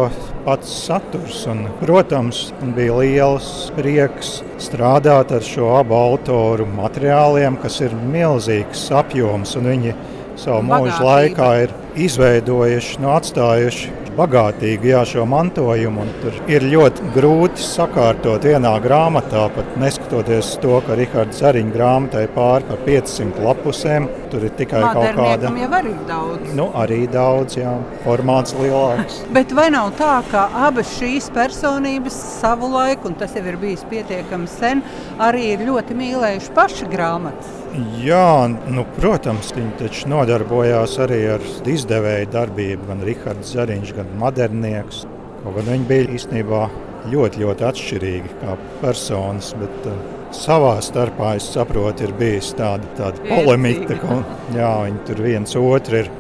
pats 0.45 0.71
saturs. 0.87 1.43
Un, 1.51 1.65
protams, 1.83 2.49
bija 2.77 2.99
liels 3.01 3.71
prieks 3.77 4.39
strādāt 4.63 5.35
ar 5.35 5.47
šo 5.47 5.75
abu 5.81 5.99
autoru 5.99 6.69
materiāliem, 6.79 7.59
kas 7.63 7.81
ir 7.85 7.97
milzīgs 8.13 8.89
apjoms. 9.03 9.57
Viņi 9.61 9.97
savu 10.41 10.63
mūžu 10.71 11.03
laikā 11.05 11.51
ir 11.67 11.75
izveidojuši, 12.01 13.01
nu, 13.03 13.13
atstājuši 13.17 14.00
bagātīgu 14.17 14.91
jā, 14.93 15.03
šo 15.09 15.27
mantojumu. 15.29 16.07
Tur 16.23 16.37
ir 16.51 16.67
ļoti 16.73 17.13
grūti 17.15 17.65
sakārtot 17.65 18.45
vienā 18.49 18.75
grāmatā, 18.85 19.47
pat 19.55 19.77
neskatoties 20.11 20.59
to, 20.61 20.81
ka 20.87 20.95
Rahards 20.99 21.39
Zariņš 21.39 21.73
grāmatai 21.75 22.25
pāri 22.35 22.65
par 22.67 22.79
500 22.87 23.45
lapusēm. 23.45 24.09
Tur 24.31 24.45
ir 24.45 24.51
tikai 24.59 24.81
kaut 24.83 25.15
kāda. 25.15 25.53
Jau 25.55 25.71
arī 25.79 25.93
daudz. 26.09 26.55
Nu, 26.55 26.67
arī 26.75 27.07
daudz, 27.07 27.57
jā, 27.57 27.77
formāts 28.05 28.55
lielāks. 28.59 29.21
Bet 29.37 29.53
vai 29.55 29.69
nav 29.71 29.93
tā, 29.99 30.21
ka 30.31 30.49
abas 30.67 30.91
šīs 30.99 31.31
personības 31.35 32.17
savu 32.41 32.73
laiku, 32.75 33.11
un 33.11 33.15
tas 33.15 33.35
jau 33.37 33.45
ir 33.47 33.59
bijis 33.61 33.87
pietiekami 33.91 34.51
sen, 34.51 34.83
arī 35.19 35.55
ir 35.55 35.65
ļoti 35.69 35.95
mīlējuši 35.95 36.55
paši 36.59 36.91
grāmatas? 36.91 37.57
Jā, 38.03 38.51
nu, 38.67 38.85
protams, 38.99 39.55
viņi 39.55 39.77
taču 39.79 40.11
nodarbojās 40.11 40.99
arī 41.07 41.23
ar 41.37 41.49
izdevēju 41.71 42.33
darbību, 42.35 42.91
gan 42.91 43.07
Rahards 43.07 43.55
Zariņš, 43.55 43.97
gan 44.01 44.15
Modernieks. 44.19 45.05
Kaut 45.45 45.55
gan 45.57 45.71
viņi 45.71 45.87
bija 45.89 46.15
īstenībā 46.19 46.65
ļoti, 47.11 47.45
ļoti 47.45 47.67
atšķirīgi 47.71 48.35
kā 48.43 48.57
personas. 48.83 49.53
Bet, 49.61 49.87
uh, 49.89 50.01
savā 50.37 50.77
starpā, 50.85 51.35
es 51.41 51.49
saprotu, 51.55 52.07
ir 52.07 52.13
bijis 52.19 52.53
tāda, 52.59 52.87
tāda 52.99 53.23
polemika, 53.27 53.97
ka 53.99 54.21
jā, 54.55 54.75
viņi 54.87 55.01
tur 55.09 55.25
viens 55.25 55.57
otru 55.59 56.03
ir 56.05 56.13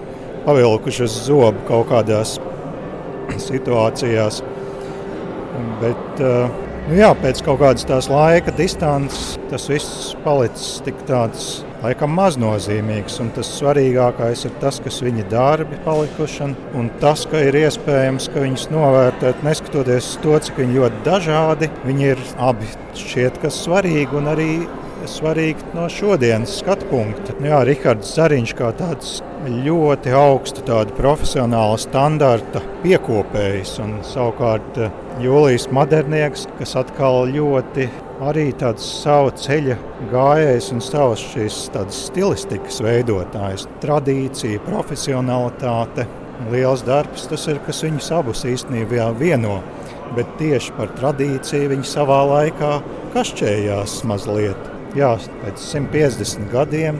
pavilkuši 0.46 1.04
uz 1.06 1.20
zobu 1.28 1.62
kaut 1.68 1.90
kādās 1.92 2.38
situācijās. 3.50 4.42
Bet, 5.80 6.24
uh, 6.24 6.66
Nu 6.90 6.96
jā, 6.96 7.10
pēc 7.22 7.42
kaut 7.46 7.60
kādas 7.60 7.84
tās 7.86 8.08
laika 8.10 8.50
distances 8.56 9.36
tas 9.50 9.68
viss 9.70 10.14
palicis 10.24 10.80
tik 10.82 10.96
tāds 11.06 11.60
laikam 11.84 12.12
maznozīmīgs. 12.16 13.18
Tas 13.36 13.52
svarīgākais 13.58 14.44
ir 14.48 14.54
tas, 14.62 14.80
kas 14.84 15.00
viņa 15.04 15.26
darbi 15.32 15.78
palikuši, 15.86 16.50
un, 16.78 16.90
tas, 17.02 17.26
ka 17.30 17.42
ir 17.48 17.58
iespējams, 17.62 18.30
ka 18.32 18.44
viņus 18.44 18.68
novērtēt, 18.74 19.44
neskatoties 19.46 20.14
to, 20.24 20.36
cik 20.46 20.60
viņi 20.62 20.78
ļoti 20.80 21.02
dažādi. 21.06 21.72
Viņi 21.86 22.12
ir 22.12 22.22
abi 22.50 22.70
šķiet, 22.98 23.40
kas 23.44 23.64
svarīgi 23.64 24.20
un 24.20 24.30
arī 24.34 24.52
svarīgi 25.08 25.72
no 25.74 25.86
šodienas 25.92 26.58
skatu 26.60 26.88
punkta. 26.90 27.34
Nu 27.40 27.50
jā, 27.50 27.60
Rihards 27.66 28.12
Zariņš 28.16 28.54
kā 28.58 28.70
tāds 28.76 29.20
ļoti 29.48 30.12
augstu 30.16 30.64
profesionāla 30.98 31.78
standarta 31.80 32.62
piekopējs, 32.84 33.78
un 33.84 33.98
savukārt 34.06 34.80
eh, 34.80 34.92
Jūlijas 35.24 35.70
Madernieks, 35.72 36.46
kas 36.58 36.76
atkal 36.80 37.24
ļoti 37.32 37.88
arī 38.24 38.50
tāds 38.60 38.84
savu 39.00 39.32
ceļa 39.40 39.76
gājējs 40.10 40.70
un 40.74 40.82
savas 40.84 41.22
šīs 41.32 41.60
stilistikas 41.96 42.80
veidotājs, 42.84 43.66
tradīcija, 43.82 44.62
profesionalitāte. 44.66 46.06
Liels 46.52 46.84
darbs 46.86 47.26
tas 47.28 47.44
ir, 47.52 47.60
kas 47.66 47.82
viņus 47.84 48.10
abus 48.16 48.46
īstenībā 48.48 49.10
vieno. 49.20 49.60
Bet 50.16 50.30
tieši 50.40 50.74
par 50.78 50.90
tradīciju 50.96 51.70
viņi 51.74 51.86
savā 51.86 52.22
laikā 52.26 52.72
kašķējās 53.14 54.00
mazliet 54.08 54.70
jā, 54.98 55.12
pēc 55.44 55.62
150 55.62 56.50
gadiem. 56.50 56.98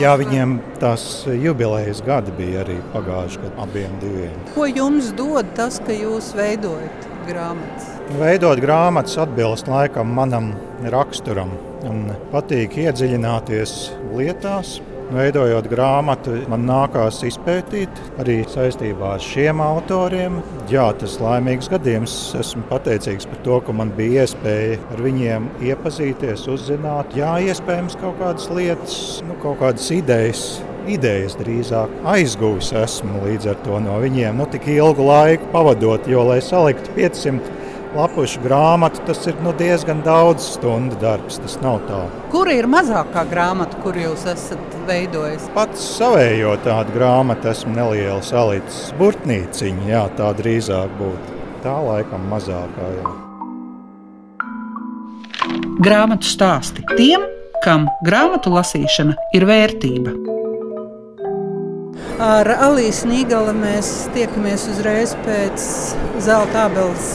Jā, 0.00 0.16
viņiem 0.18 0.56
tās 0.82 1.06
jubilejas 1.28 2.02
gadi 2.06 2.34
bija 2.40 2.64
arī 2.64 2.80
pagājuši 2.96 3.44
gadu 3.44 3.64
abiem 3.66 3.94
diviem. 4.02 4.36
Ko 4.56 4.66
jums 4.66 5.12
dod 5.18 5.54
tas, 5.58 5.78
ka 5.86 5.94
jūs 5.94 6.32
veidojat 6.38 7.11
grāmatas? 7.28 7.90
Veidot 8.20 8.62
grāmatas 8.62 9.18
atbilst 9.22 9.70
laikam 9.70 10.14
manam 10.16 10.52
raksturam 10.92 11.52
un 11.88 12.08
patīk 12.32 12.78
iedziļināties 12.84 13.76
lietās 14.16 14.80
Veidojot 15.12 15.66
grāmatu, 15.68 16.38
man 16.48 16.62
nākās 16.64 17.18
izpētīt 17.28 17.98
arī 18.22 18.38
saistībā 18.48 19.10
ar 19.18 19.20
šiem 19.20 19.60
autoriem. 19.60 20.38
Jā, 20.72 20.86
tas 20.96 21.18
ir 21.18 21.26
laimīgs 21.26 21.68
gadījums. 21.72 22.14
Esmu 22.40 22.64
pateicīgs 22.70 23.28
par 23.28 23.42
to, 23.44 23.58
ka 23.66 23.74
man 23.76 23.92
bija 23.98 24.24
iespēja 24.24 24.78
ar 24.94 25.04
viņiem 25.04 25.50
iepazīties, 25.68 26.46
uzzināt. 26.54 27.12
Jā, 27.18 27.34
iespējams, 27.44 27.98
kaut 28.00 28.16
kādas 28.22 28.48
lietas, 28.56 29.00
nu, 29.28 29.36
kaut 29.44 29.60
kādas 29.60 29.90
idejas 29.92 30.46
idejas 30.90 31.36
drīzāk 31.40 31.92
aizguvis 32.14 32.72
esmu 32.76 33.24
līdz 33.26 33.50
ar 33.52 33.58
to 33.64 33.80
no 33.82 33.98
viņiem. 34.02 34.38
Nu, 34.38 34.46
tik 34.50 34.68
ilgu 34.72 35.06
laiku 35.06 35.50
pavadot, 35.54 36.06
jo, 36.10 36.24
lai 36.28 36.40
saliktu 36.44 36.94
500 36.96 37.62
lapušu 37.96 38.40
grāmatu, 38.44 39.02
tas 39.06 39.20
ir 39.28 39.36
nu, 39.44 39.52
diezgan 39.56 40.00
daudz 40.04 40.46
stundu 40.54 40.96
darbs. 41.00 41.38
Tas 41.42 41.58
nav 41.64 41.82
tā. 41.88 42.00
Kur 42.32 42.50
ir 42.52 42.68
mazākā 42.70 43.24
grāmata, 43.30 43.78
kur 43.84 43.96
jūs 43.98 44.24
esat 44.32 44.78
veidojis? 44.88 45.50
Pats 45.56 45.84
savējo 45.98 46.54
tādu 46.64 46.96
grāmatu 46.96 47.52
esmu 47.52 47.74
nelielu 47.76 48.22
salicis. 48.26 48.88
Burtnīciņa, 49.00 49.86
jā, 49.92 50.06
tā 50.18 50.32
drīzāk 50.40 50.96
būtu. 51.00 51.38
Tā 51.62 51.76
laikam 51.84 52.24
mazākā. 52.32 52.88
Jā. 52.98 53.12
Grāmatu 55.82 56.28
stāsti 56.28 56.84
tiem, 56.96 57.24
kam 57.64 57.88
grāmatu 58.06 58.52
lasīšana 58.54 59.16
ir 59.36 59.46
vērtība. 59.48 60.31
Ar 62.22 62.46
Alīsu 62.68 63.08
Nīgalu 63.10 63.50
mēs 63.56 63.88
tiekamies 64.14 64.68
uzreiz 64.70 65.16
pēc 65.24 65.62
zelta 66.22 66.68
abeles 66.68 67.08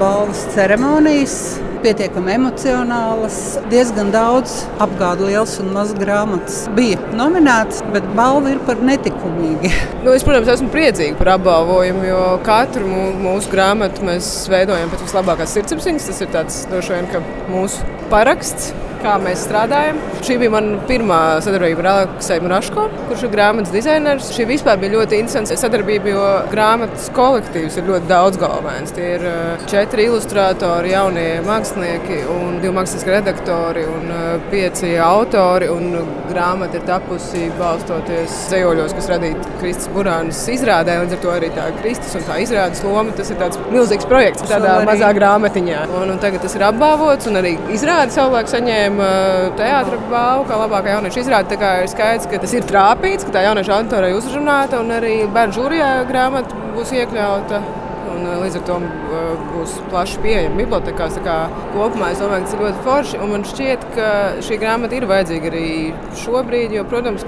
balvas 0.00 0.46
ceremonijas. 0.54 1.34
Pietiekami 1.82 2.36
emocionālas, 2.36 3.36
diezgan 3.68 4.12
daudz 4.14 4.54
apgādu 4.80 5.26
liels 5.26 5.56
un 5.60 5.72
mazs 5.74 5.96
grāmatas 5.98 6.60
bija 6.76 7.00
nominētas, 7.18 7.82
bet 7.92 8.06
balva 8.16 8.54
ir 8.54 8.60
par 8.68 8.80
netikumīgu. 8.80 9.72
Nu, 10.06 10.14
es, 10.14 10.24
protams, 10.24 10.48
esmu 10.54 10.70
priecīga 10.72 11.18
par 11.18 11.32
apbalvojumu, 11.34 12.06
jo 12.06 12.22
katru 12.46 12.86
mūsu 12.86 13.52
grāmatu 13.52 14.06
mēs 14.06 14.30
veidojam 14.52 14.94
pēc 14.94 15.04
vislabākās 15.10 15.58
sirdsapziņas. 15.58 16.08
Tas 16.08 16.24
ir 16.24 16.32
tāds, 16.38 16.62
droši 16.72 16.96
vien, 16.96 17.28
mūsu 17.50 17.92
paraksts 18.14 18.70
kā 19.02 19.16
mēs 19.22 19.42
strādājam. 19.46 19.98
Šī 20.22 20.36
bija 20.40 20.52
mana 20.54 20.78
pirmā 20.88 21.18
sadarbība 21.42 21.82
ar 21.82 21.88
Aleksēju 21.92 22.44
Muraško, 22.46 22.84
kurš 23.08 23.24
ir 23.26 23.32
grāmatas 23.32 23.74
dizainers. 23.74 24.30
Šī 24.36 24.46
vispār 24.52 24.78
bija 24.82 24.94
ļoti 24.96 25.18
interesanta 25.22 25.58
sadarbība, 25.58 26.12
jo 26.12 26.26
grāmatas 26.52 27.08
kolektīvs 27.16 27.78
ir 27.80 27.88
ļoti 27.90 28.10
daudzgalvains. 28.10 28.94
Tie 28.96 29.08
ir 29.16 29.26
uh, 29.26 29.64
četri 29.70 30.06
ilustrātori, 30.08 30.92
jaunie 30.94 31.26
mākslinieki 31.46 32.20
un 32.32 32.60
divi 32.62 32.74
mākslinieki 32.78 33.14
redaktori 33.16 33.84
un 33.90 34.06
uh, 34.12 34.28
pieci 34.52 34.94
autori. 35.02 35.70
Un 35.72 35.98
grāmata 36.30 36.78
ir 36.78 36.86
tapusi 36.86 37.48
balstoties 37.58 38.36
zejoļos, 38.52 38.94
kas 38.98 39.10
radīti 39.10 39.56
Kristus 39.60 39.90
Burānas 39.94 40.44
izrādē. 40.52 41.00
Līdz 41.02 41.18
ar 41.18 41.22
to 41.26 41.34
arī 41.34 41.50
tā 41.56 41.66
Kristus 41.80 42.14
un 42.20 42.26
tā 42.28 42.38
izrādes 42.44 42.84
loma. 42.86 43.10
Tas 43.18 43.34
ir 43.34 43.40
tāds 43.42 43.58
milzīgs 43.72 44.06
projekts, 44.08 44.46
tādā 44.48 44.78
mazā 44.86 45.10
grāmatiņā. 45.18 45.84
Un, 45.98 46.14
un 46.14 46.22
tagad 46.22 46.46
tas 46.46 46.54
ir 46.56 46.64
apbalvots 46.70 47.28
un 47.30 47.42
arī 47.42 47.56
izrādi 47.74 48.14
savulaik 48.14 48.50
saņēma 48.52 48.91
uh, 49.00 49.50
teātris 49.58 50.02
balvu 50.10 50.48
kā 50.48 50.58
labākā 50.64 50.96
jauniešu 50.96 51.22
izrāde. 51.24 51.58
Ir 51.58 51.88
skaidrs, 51.92 52.26
ka 52.30 52.42
tas 52.42 52.56
ir 52.56 52.66
trāpīts, 52.68 53.28
ka 53.28 53.36
tā 53.36 53.46
jauniešu 53.46 53.76
auditorijai 53.76 54.18
uzrunāta 54.18 54.82
un 54.82 54.92
arī 54.98 55.14
bērnu 55.32 55.58
žūrijā 55.60 55.92
grāmata 56.10 56.66
būs 56.76 56.92
iekļauta. 56.96 57.62
Un, 58.22 58.28
uh, 58.30 58.38
līdz 58.38 58.60
ar 58.60 58.64
to 58.68 58.76
uh, 58.78 59.30
būs 59.50 59.74
plaši 59.90 60.20
pieejama 60.22 60.60
bibliotekās. 60.60 61.18
Kopumā 61.72 62.12
es 62.12 62.20
domāju, 62.22 62.44
ka 62.44 62.46
tas 62.46 62.54
ir 62.54 62.62
ļoti 62.62 62.84
forši. 62.86 63.20
Man 63.32 63.46
šķiet, 63.48 63.86
ka 63.96 64.08
šī 64.46 64.58
grāmata 64.62 64.98
ir 64.98 65.08
vajadzīga 65.10 65.50
arī 65.50 65.66
šobrīd. 66.22 66.76
Jo, 66.76 66.86
protams, 66.86 67.26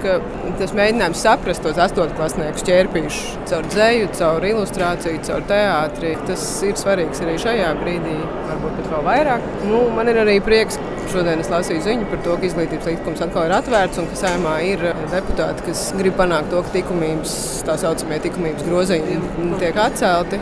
tas 0.60 0.74
mēģinājums 0.78 1.24
saprast 1.26 1.64
tos 1.66 1.80
astotklases 1.82 2.62
ķērpīšus 2.68 3.50
caur 3.50 3.66
dzeju, 3.72 4.10
caur 4.20 4.46
ilustrāciju, 4.52 5.22
caur 5.26 5.46
teātri. 5.50 6.14
Tas 6.28 6.46
ir 6.66 6.78
svarīgs 6.78 7.24
arī 7.24 7.38
šajā 7.42 7.74
brīdī, 7.82 8.18
varbūt 8.50 8.78
pat 8.78 8.90
vēl 8.94 9.06
vairāk. 9.10 9.48
Nu, 9.66 9.86
man 9.96 10.12
ir 10.12 10.22
arī 10.22 10.38
prieks, 10.44 10.78
Šodien 11.12 11.38
es 11.42 11.50
lasīju 11.52 11.82
ziņu 11.84 12.06
par 12.08 12.22
to, 12.24 12.34
ka 12.40 12.46
izglītības 12.48 12.88
likums 12.88 13.20
atkal 13.22 13.44
ir 13.44 13.52
atvērts 13.58 14.00
un 14.00 14.06
ka 14.08 14.16
saimā 14.18 14.54
ir 14.64 14.80
deputāti, 15.12 15.66
kas 15.68 15.82
grib 15.98 16.16
panākt 16.16 16.48
to, 16.50 16.62
ka 16.64 16.72
likumības, 16.78 17.34
tā 17.68 17.76
saucamie 17.82 18.22
likumības 18.24 18.64
grozījumi 18.64 19.58
tiek 19.60 19.78
atcelti. 19.84 20.40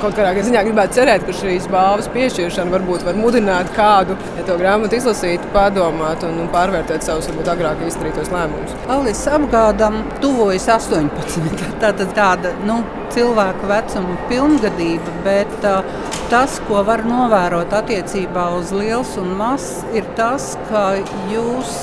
Kaut 0.00 0.16
kādā 0.16 0.32
ziņā 0.46 0.62
gribētu 0.66 1.00
cerēt, 1.00 1.24
ka 1.26 1.34
šīs 1.36 1.68
balvas 1.70 2.08
piešķiršana 2.14 2.72
varbūt 2.74 3.04
var 3.06 3.18
mudināt 3.18 3.72
kādu 3.76 4.16
ja 4.38 4.46
to 4.48 4.56
grāmatu 4.60 4.96
izlasīt, 4.98 5.44
padomāt 5.54 6.24
un, 6.26 6.38
un 6.44 6.48
pārvērtēt 6.54 7.04
savus 7.06 7.28
varbūt 7.30 7.50
agrāk 7.54 7.82
izdarītos 7.86 8.32
lēmumus. 8.32 8.72
Alis 8.90 9.20
apgādam 9.30 10.00
tuvojas 10.22 10.68
18. 10.76 11.68
Tātad 11.82 12.14
tāda 12.16 12.54
nu, 12.66 12.80
cilvēku 13.14 13.68
vecuma 13.70 14.16
pilngadība, 14.30 15.14
bet 15.26 15.68
uh, 15.68 15.84
tas, 16.32 16.60
ko 16.68 16.84
var 16.86 17.04
novērot 17.08 17.72
attiecībā 17.80 18.50
uz 18.58 18.72
liels 18.76 19.16
un 19.20 19.34
mazs, 19.38 19.80
ir 19.96 20.06
tas, 20.18 20.54
ka 20.70 20.92
jūs 21.32 21.74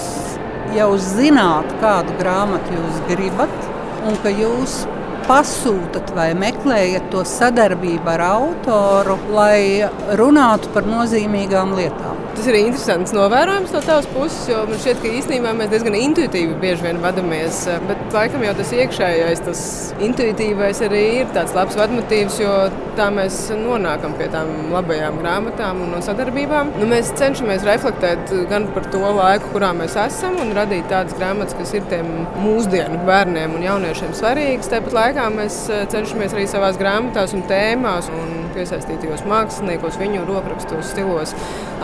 jau 0.76 0.92
zināt, 1.02 1.72
kādu 1.82 2.16
grāmatu 2.20 2.76
jūs 2.76 3.02
gribat, 3.10 3.68
un 4.08 4.18
ka 4.24 4.32
jūs 4.32 4.82
pasūtat 5.28 6.14
vai 6.16 6.30
meklējat 6.40 7.10
to 7.12 7.24
sadarbību 7.28 8.14
ar 8.14 8.24
autoru, 8.30 9.18
lai 9.36 9.84
runātu 10.20 10.72
par 10.76 10.88
nozīmīgām 10.88 11.76
lietām. 11.78 12.17
Tas 12.38 12.46
ir 12.52 12.56
interesants 12.60 13.14
novērojums 13.18 13.72
no 13.74 13.80
tavas 13.82 14.06
puses, 14.14 14.44
jo 14.52 14.60
man 14.70 14.78
šķiet, 14.78 15.00
ka 15.02 15.10
īstenībā 15.10 15.56
mēs 15.58 15.72
diezgan 15.72 15.96
intuitīvi 15.98 16.60
bieži 16.62 16.86
vien 16.86 17.00
vadāmies. 17.02 17.64
Bet 17.90 18.14
laikam 18.14 18.44
jau 18.46 18.52
tas 18.60 18.74
iekšējais, 18.78 19.42
tas 19.48 19.62
intuitīvais 20.06 20.84
arī 20.86 21.02
ir 21.24 21.32
tāds 21.34 21.56
labs 21.58 21.80
vadmotīvs, 21.80 22.38
jo 22.44 22.52
tā 22.98 23.08
mēs 23.14 23.40
nonākam 23.58 24.14
pie 24.20 24.28
tām 24.34 24.52
labajām 24.70 25.18
grāmatām 25.24 25.82
un 25.88 25.98
sadarbībām. 26.06 26.76
Nu, 26.78 26.86
mēs 26.92 27.10
cenšamies 27.18 27.66
reflektēt 27.66 28.30
gan 28.52 28.70
par 28.76 28.86
to 28.94 29.02
laiku, 29.02 29.50
kurā 29.56 29.74
mēs 29.78 29.98
esam, 30.06 30.38
un 30.44 30.54
radīt 30.58 30.86
tādas 30.94 31.18
grāmatas, 31.18 31.58
kas 31.58 31.74
ir 31.74 31.90
tiem 31.90 32.14
mūsdienu 32.44 33.02
bērniem 33.10 33.58
un 33.58 33.66
jauniešiem 33.66 34.14
svarīgas. 34.18 34.70
Tāpat 34.76 34.94
laikā 35.00 35.26
mēs 35.34 35.64
cenšamies 35.94 36.38
arī 36.38 36.46
savās 36.54 36.78
grāmatās 36.78 37.34
un 37.34 37.46
tēmās 37.50 38.14
un 38.14 38.48
piesaistītajos 38.58 39.26
māksliniekos, 39.30 39.98
viņu 40.02 40.26
rokrakstos, 40.30 40.94
stilos 40.94 41.34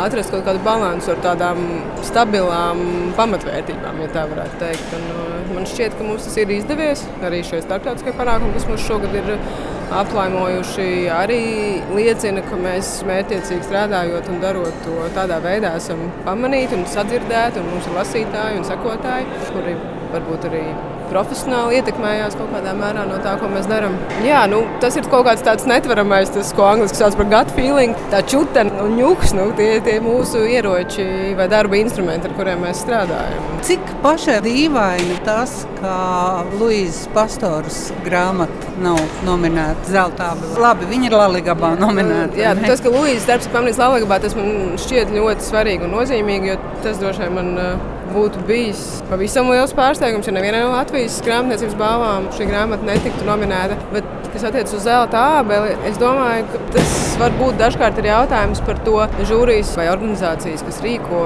atrast 0.01 0.33
kaut 0.33 0.42
kādu 0.47 0.63
līdzsvaru 0.63 1.19
ar 1.19 1.23
tādām 1.25 1.61
stabilām 2.05 2.81
pamatvērtībām, 3.17 4.01
ja 4.03 4.09
tā 4.13 4.25
varētu 4.29 4.59
teikt. 4.61 4.95
Un, 4.97 5.05
uh, 5.11 5.53
man 5.53 5.67
šķiet, 5.69 5.97
ka 5.97 6.07
mums 6.07 6.27
tas 6.27 6.37
ir 6.41 6.53
izdevies. 6.55 7.03
Arī 7.23 7.43
šie 7.45 7.61
starptautiskie 7.63 8.13
panākumi, 8.17 8.53
kas 8.55 8.67
mums 8.69 8.87
šogad 8.87 9.15
ir 9.19 9.33
aplaimojuši, 9.93 10.87
arī 11.13 11.41
liecina, 11.93 12.41
ka 12.47 12.57
mēs 12.57 12.95
mērķiecīgi 13.07 13.67
strādājot 13.67 14.31
un 14.31 14.41
darot 14.43 14.81
to 14.85 15.09
tādā 15.17 15.37
veidā, 15.43 15.75
esam 15.81 16.07
pamanīti 16.25 16.79
un 16.79 16.87
sadzirdēti. 16.89 17.61
Un 17.61 17.71
mums 17.75 17.89
ir 17.89 17.99
lasītāji 17.99 18.61
un 18.61 18.67
sekotāji, 18.71 19.29
kuri 19.51 19.77
varbūt 20.13 20.49
arī 20.49 20.65
profesionāli 21.11 21.79
ietekmējās 21.79 22.37
kaut 22.39 22.51
kādā 22.53 22.73
mērā 22.77 23.05
no 23.09 23.19
tā, 23.23 23.35
ko 23.41 23.49
mēs 23.51 23.67
darām. 23.69 23.95
Jā, 24.25 24.43
nu, 24.51 24.63
tas 24.83 24.97
ir 24.99 25.07
kaut 25.11 25.27
kāds 25.27 25.43
tāds 25.45 25.67
netveramais, 25.69 26.31
tas, 26.33 26.53
ko 26.55 26.67
angļuiski 26.69 26.99
sauc 26.99 27.17
par 27.19 27.29
gut 27.33 27.53
feeling, 27.57 27.97
tā 28.13 28.23
čūta 28.27 28.65
un 28.83 28.97
ņūks. 28.99 29.35
Nu, 29.37 29.49
tie 29.57 29.77
ir 29.79 30.03
mūsu 30.05 30.43
ieroči 30.49 31.05
vai 31.37 31.49
darba 31.51 31.79
instrumenti, 31.79 32.29
ar 32.29 32.37
kuriem 32.37 32.63
mēs 32.65 32.83
strādājam. 32.85 33.49
Cik 33.63 33.95
pašai 34.03 34.39
dīvaini 34.43 35.19
tas, 35.27 35.63
ka 35.79 35.95
Luīzes 36.59 37.07
Pastors 37.15 37.85
grāmata 38.05 38.73
nav 38.83 38.99
nominēta 39.27 40.03
apelsīna. 40.07 40.61
Labi, 40.63 40.89
viņa 40.91 41.09
ir 41.09 41.17
Latvijā 41.17 41.73
nominēta. 41.79 42.39
Jā, 42.39 42.53
tas, 42.59 42.83
ka 42.83 42.91
Luīzes 42.93 43.27
darbs 43.29 43.47
ir 43.47 43.55
pamanīts 43.55 43.81
Latvijā, 43.81 44.19
tas 44.23 44.37
man 44.37 44.77
šķiet 44.81 45.13
ļoti 45.15 45.47
svarīgi 45.47 45.87
un 45.87 45.95
nozīmīgi, 45.97 46.53
jo 46.53 46.59
tas 46.85 47.01
droši 47.01 47.25
vien 47.25 47.37
man 47.37 47.51
būtu 48.13 48.43
bijis 48.47 48.81
pavisam 49.09 49.49
liels 49.51 49.73
pārsteigums, 49.77 50.27
ja 50.29 50.35
nevienai 50.35 50.63
no 50.63 50.71
Latvijas 50.73 51.19
grāmatniecības 51.25 51.77
balvām 51.79 52.29
šī 52.37 52.47
grāmata 52.49 52.87
netiktu 52.87 53.27
nominēta. 53.27 53.77
Bet, 53.93 54.07
kas 54.33 54.47
attiecas 54.49 54.77
uz 54.77 54.85
zelta 54.87 55.25
ābeli, 55.39 55.75
es 55.89 55.99
domāju, 56.01 56.47
ka 56.53 56.63
tas 56.77 56.95
varbūt 57.21 57.59
dažkārt 57.61 58.01
ir 58.01 58.09
jautājums 58.13 58.63
par 58.65 58.81
to 58.87 58.97
žūrijas 59.29 59.75
vai 59.79 59.89
organizācijas, 59.93 60.65
kas 60.65 60.81
rīko 60.85 61.23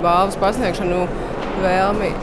balvas 0.00 0.38
pasniegšanu 0.40 1.04
vēlmi 1.60 2.14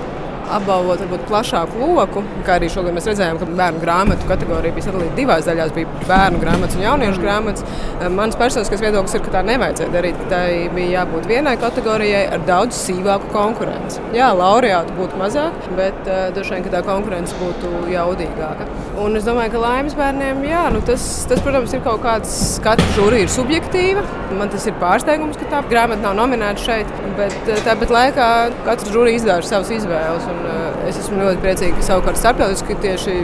apbalvot 0.58 1.02
varbūt, 1.04 1.26
plašāku 1.30 1.82
loku. 1.82 2.24
Kā 2.48 2.58
arī 2.58 2.70
šogad 2.72 2.96
mēs 2.96 3.10
redzējām, 3.10 3.40
ka 3.42 3.50
bērnu 3.60 3.82
grāmatu 3.84 4.30
kategorija 4.30 4.76
bija 4.76 4.88
sadalīta 4.88 5.18
divās 5.18 5.48
daļās. 5.50 5.74
Bija 5.76 6.04
bērnu 6.08 6.42
grāmatas 6.44 6.78
un 6.78 6.86
jauniešu 6.86 7.24
grāmatas. 7.24 7.66
Mans 8.14 8.38
personiskais 8.40 8.84
viedoklis 8.84 9.18
ir, 9.18 9.24
ka 9.26 9.36
tā 9.38 9.44
nevajadzēja 9.48 9.94
darīt. 9.94 10.24
Tā 10.32 10.42
bija 10.76 11.02
jābūt 11.02 11.30
vienai 11.30 11.58
kategorijai 11.62 12.26
ar 12.36 12.44
daudz 12.48 12.80
sīvāku 12.86 13.32
konkurenci. 13.34 14.04
Jā, 14.18 14.32
laureātu 14.38 14.96
būtu 14.98 15.20
mazāk, 15.20 15.72
bet 15.78 16.08
uh, 16.08 16.28
droši 16.36 16.58
vien 16.58 16.72
tā 16.74 16.84
konkurence 16.86 17.36
būtu 17.42 17.88
jaudīgāka. 17.92 18.68
Un 19.04 19.18
es 19.20 19.28
domāju, 19.28 19.54
ka 19.54 19.62
laimes 19.62 19.94
bērniem, 19.98 20.40
jā, 20.48 20.64
nu 20.74 20.82
tas, 20.86 21.04
tas, 21.30 21.42
protams, 21.46 21.74
ir 21.76 21.84
kaut 21.86 22.02
kāds 22.06 22.32
skats, 22.56 22.86
žūrija 22.96 23.28
ir 23.28 23.34
subjektīva. 23.34 24.04
Man 24.38 24.50
tas 24.54 24.66
ir 24.70 24.78
pārsteigums, 24.82 25.38
ka 25.38 25.50
tā 25.52 25.62
grāmata 25.70 26.02
nav 26.02 26.16
nominēta 26.18 26.64
šeit, 26.64 26.94
bet 27.20 27.36
eh, 27.46 27.62
tāpat 27.66 27.94
laikā 27.94 28.30
katrs 28.66 28.94
žūrija 28.94 29.22
izdara 29.22 29.46
savas 29.46 29.70
izvēles. 29.76 30.26
Un, 30.32 30.37
uh, 30.46 30.88
es 30.90 31.00
esmu 31.02 31.22
ļoti 31.22 31.44
priecīga, 31.44 31.78
ka 31.80 31.88
savukārt 31.92 32.22
starptautiski 32.22 32.78
tieši 32.84 33.18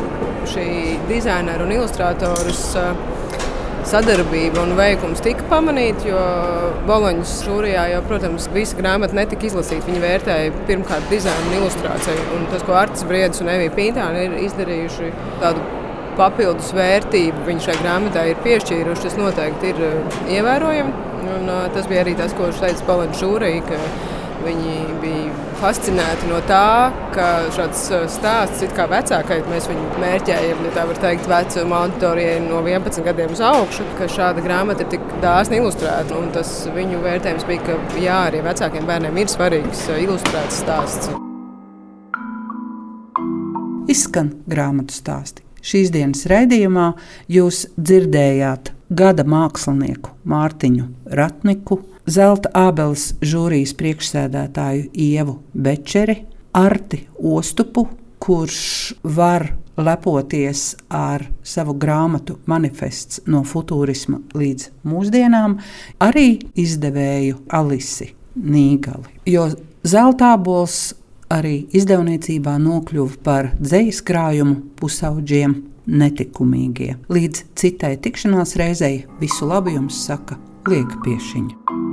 šī 0.54 0.67
dizainera 1.10 1.65
un 1.65 1.73
ilustrātoras 1.76 2.63
uh, 2.80 2.93
sadarbība 3.88 4.62
un 4.63 4.73
veikums 4.78 5.21
tika 5.23 5.45
pamanīti, 5.52 6.10
jo 6.12 6.21
Boloņas 6.88 7.36
šūrijā 7.45 7.86
jau, 7.93 8.02
protams, 8.08 8.47
visa 8.56 8.78
grāmata 8.80 9.17
netika 9.17 9.47
izlasīta. 9.49 9.88
Viņi 9.89 10.04
vērtēja 10.04 10.65
pirmkārt 10.69 11.10
dizainu 11.12 11.49
un 11.49 11.58
ilustrāciju. 11.62 12.26
Un 12.38 12.47
tas, 12.52 12.63
ko 12.67 12.78
Arts 12.80 13.06
Briedis 13.10 13.43
un 13.43 13.52
Evija 13.54 13.73
Pītāna 13.76 14.26
ir 14.28 14.38
izdarījuši, 14.47 15.12
tādu 15.43 15.63
papildus 16.17 16.71
vērtību 16.78 17.47
viņi 17.47 17.67
šai 17.67 17.78
grāmatai 17.82 18.28
ir 18.32 18.41
piešķīruši, 18.45 19.06
tas 19.08 19.19
noteikti 19.19 19.73
ir 19.73 19.84
ievērojami. 20.38 21.10
Un, 21.34 21.47
tas 21.73 21.88
bija 21.88 22.04
arī 22.04 22.17
tas, 22.19 22.36
ko 22.38 22.49
teica 22.60 22.88
Boloņas 22.88 23.21
šūrija 23.21 23.80
Viņi 24.44 24.74
bija 25.00 25.34
fascinēti 25.62 26.28
no 26.28 26.42
tā, 26.44 26.92
ka 27.16 27.28
šāds 27.56 27.84
uh, 27.96 28.06
stāsts, 28.12 28.66
kā 28.76 28.88
vecākai, 28.92 29.38
mēs 29.48 29.70
viņu 29.72 30.02
mērķējam, 30.02 30.66
ja 30.68 30.74
tā 30.76 30.84
var 30.90 31.00
teikt, 31.00 31.30
vecuma 31.32 31.84
auditorijai 31.86 32.42
no 32.44 32.60
11 32.66 33.06
gadiem 33.06 33.32
uz 33.36 33.44
augšu, 33.48 33.86
ka 34.00 34.10
šāda 34.12 34.44
grāmata 34.44 34.84
ir 34.84 34.92
tik 34.96 35.06
dāsni 35.24 35.62
ilustrēta. 35.62 36.20
Tas 36.36 36.52
viņu 36.76 37.00
vērtējums 37.06 37.48
bija, 37.48 37.64
ka 37.70 38.02
jā, 38.04 38.20
arī 38.28 38.44
vecākiem 38.44 38.90
bērniem 38.90 39.22
ir 39.24 39.32
svarīgs 39.32 39.88
uh, 39.88 40.02
ilustrēts 40.04 40.60
stāsts. 40.66 41.14
Izskan 43.94 44.34
grāmatu 44.50 44.96
stāsti. 44.96 45.44
Šīs 45.64 45.94
dienas 45.96 46.26
raidījumā 46.28 46.90
jūs 47.32 47.70
dzirdējāt 47.80 48.74
gada 48.92 49.24
mākslinieku 49.24 50.12
Mārtiņu 50.28 50.90
Ratniku 51.16 51.80
zelta 52.10 52.52
ābeles 52.58 53.13
žūrijas 53.24 53.74
priekšsēdētāju 53.80 54.89
Ievu 54.94 55.39
Bečeri, 55.54 56.24
Arti 56.54 57.04
Ostupu, 57.18 57.88
kurš 58.24 58.94
var 59.04 59.50
lepoties 59.78 60.76
ar 60.94 61.26
savu 61.44 61.74
grāmatu 61.80 62.38
manifests 62.46 63.24
no 63.26 63.42
futurisma 63.48 64.22
līdz 64.38 64.70
mūsdienām, 64.88 65.58
arī 66.04 66.38
izdevēju 66.56 67.42
Alisi 67.50 68.12
Nīgali. 68.38 69.18
Jo 69.30 69.50
zelta 69.86 70.34
abols 70.38 70.94
arī 71.34 71.63
izdevniecībā 71.74 72.56
nokļuva 72.62 73.22
par 73.26 73.52
dzejas 73.60 74.04
krājumu 74.06 74.60
pusauģiem 74.80 75.58
netikumīgie. 75.89 76.94
Līdz 77.12 77.48
citai 77.60 77.96
tikšanās 77.98 78.56
reizei 78.62 79.04
visu 79.22 79.50
labu 79.50 79.74
jums 79.74 80.06
saka 80.06 80.39
Liega 80.70 81.02
Piešiņa. 81.04 81.93